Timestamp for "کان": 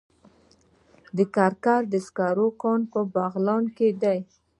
2.61-2.81